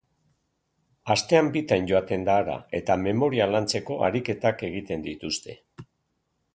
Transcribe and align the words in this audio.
Astean 1.15 1.51
bitan 1.57 1.85
joaten 1.91 2.25
da 2.29 2.39
hara, 2.43 2.57
eta 2.79 2.97
memoria 3.03 3.49
lantzeko 3.57 4.01
ariketak 4.11 4.69
egiten 4.71 5.09
dituzte. 5.11 5.61